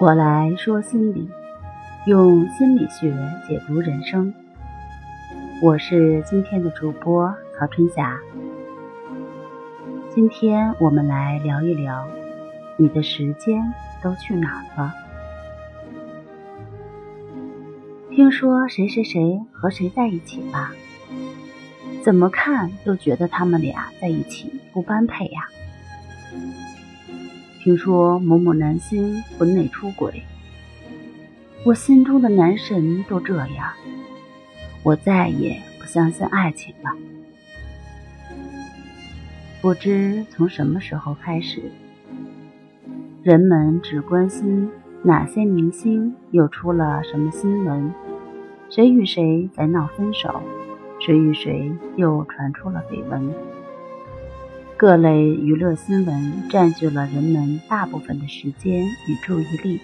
[0.00, 1.28] 我来说心理，
[2.06, 3.14] 用心理学
[3.46, 4.32] 解读人生。
[5.60, 8.18] 我是今天的主播曹春霞。
[10.08, 12.08] 今天我们来聊一聊，
[12.78, 14.94] 你的时间都去哪儿了？
[18.10, 20.72] 听说谁谁谁和谁在一起吧？
[22.02, 25.46] 怎么看都觉得他们俩在一起不般配呀。
[27.62, 30.22] 听说某某男星婚内出轨，
[31.62, 33.70] 我心中的男神都这样，
[34.82, 36.90] 我再也不相信爱情了。
[39.60, 41.60] 不知从什么时候开始，
[43.22, 44.70] 人们只关心
[45.02, 47.92] 哪些明星又出了什么新闻，
[48.70, 50.40] 谁与谁在闹分手，
[50.98, 53.30] 谁与谁又传出了绯闻。
[54.80, 59.78] 各类娱乐新闻占据了人们大部分的时间与注意力，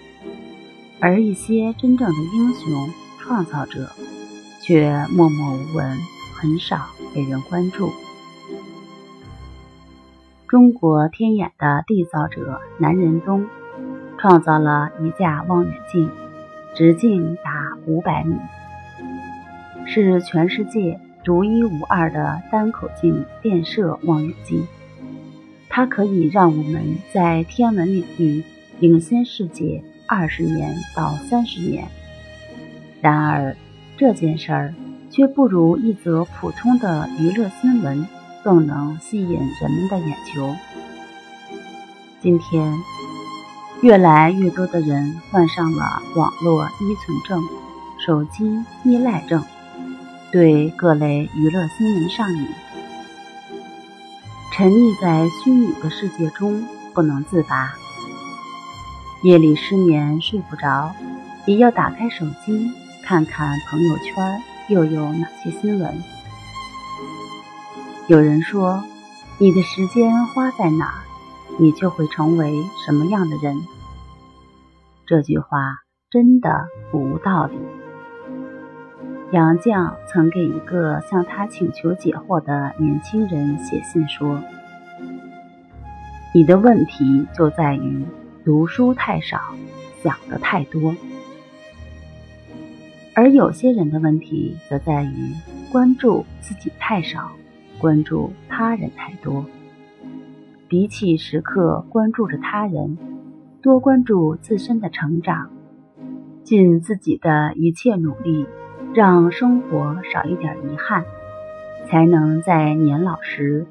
[0.99, 2.89] 而一些真正的英雄
[3.19, 3.91] 创造者
[4.59, 5.97] 却默默无闻，
[6.33, 7.91] 很少被人关注。
[10.47, 13.45] 中国天眼的缔造者南仁东
[14.17, 16.09] 创造了一架望远镜，
[16.73, 18.35] 直径达五百米，
[19.85, 24.65] 是全世界独一无二的单口径电射望远镜。
[25.77, 28.43] 它可以让我们在天文领域
[28.79, 31.87] 领先世界二十年到三十年。
[32.99, 33.55] 然而，
[33.95, 34.73] 这件事儿
[35.11, 38.07] 却不如一则普通的娱乐新闻
[38.43, 40.55] 更能吸引人们的眼球。
[42.19, 42.73] 今天，
[43.83, 47.39] 越来越多的人患上了网络依存症、
[48.03, 49.43] 手机依赖症，
[50.31, 52.47] 对各类娱乐新闻上瘾。
[54.57, 57.75] 沉溺在虚拟的世界中不能自拔，
[59.21, 60.95] 夜里失眠睡不着，
[61.45, 62.71] 也要打开手机
[63.03, 66.03] 看看朋友圈又有哪些新闻。
[68.07, 68.83] 有人说
[69.37, 71.03] ：“你的时间花在哪，
[71.59, 72.51] 你就会成为
[72.83, 73.61] 什么样的人。”
[75.05, 75.59] 这句话
[76.09, 77.59] 真的不无道理。
[79.33, 84.41] 杨绛曾给一个向他请求解惑的年轻人写信说
[86.33, 88.05] ：“你的问题就在于
[88.45, 89.41] 读书太少，
[90.01, 90.95] 想的太多；
[93.13, 95.33] 而有些人的问题则在于
[95.69, 97.31] 关注自己太少，
[97.79, 99.45] 关注他人太多。
[100.69, 102.97] 比起时刻关注着他人，
[103.61, 105.49] 多关注自身的成长，
[106.45, 108.47] 尽自己的一切努力。”
[108.93, 111.03] 让生活少一点遗憾，
[111.87, 113.65] 才能在年老时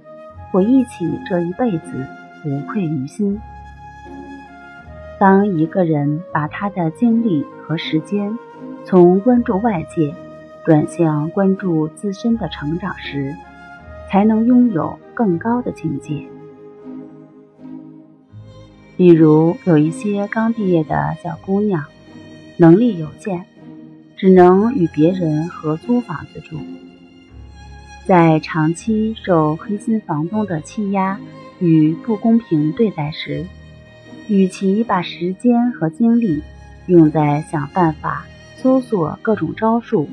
[0.50, 2.06] 回忆起这一辈子，
[2.44, 3.40] 无愧于心。
[5.18, 8.38] 当一个人把他的精力和时间
[8.84, 10.14] 从关注外界
[10.64, 13.34] 转向关注自身的成长时，
[14.08, 16.22] 才能拥有更高的境界。
[18.96, 21.84] 比如，有一些刚毕业的小姑娘，
[22.56, 23.44] 能力有限。
[24.16, 26.56] 只能与别人合租房子住，
[28.06, 31.20] 在长期受黑心房东的欺压
[31.58, 33.44] 与不公平对待时，
[34.26, 36.42] 与其把时间和精力
[36.86, 38.24] 用在想办法
[38.56, 40.08] 搜索各种招数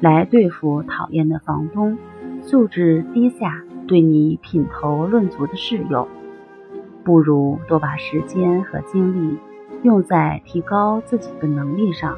[0.00, 1.96] 来对付讨厌的房东、
[2.42, 6.08] 素质低下、对你品头论足的室友，
[7.04, 9.38] 不如多把时间和精力
[9.84, 12.16] 用在提高自己的能力上。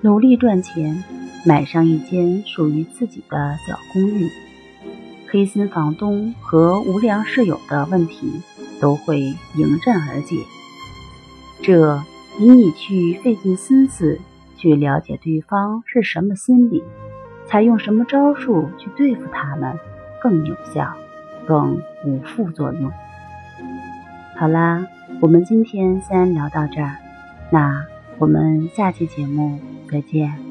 [0.00, 1.02] 努力赚钱，
[1.44, 4.28] 买上一间属于自己的小公寓，
[5.28, 8.40] 黑心房东和无良室友的问题
[8.80, 10.36] 都会迎刃而解。
[11.62, 12.00] 这
[12.38, 14.20] 比你去费尽心思
[14.56, 16.84] 去了解对方是什么心理，
[17.46, 19.76] 采用什么招数去对付他们
[20.22, 20.94] 更有效，
[21.44, 22.92] 更无副作用。
[24.36, 24.86] 好啦，
[25.20, 26.98] 我们今天先聊到这儿，
[27.50, 27.84] 那
[28.18, 29.58] 我们下期节目。
[29.90, 30.47] 再见。